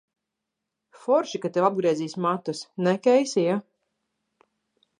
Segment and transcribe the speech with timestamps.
[1.01, 3.61] Forši, ka tev apgriezīs matus, ne, Keisija?